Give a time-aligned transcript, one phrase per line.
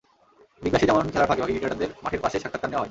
[0.63, 2.79] Big ব্যাশেই যেমন খেলার ফাঁকে ফাঁকে ক্রিকেটারদের মাঠের পাশেই সাক্ষাৎকার নেওয়া হয়।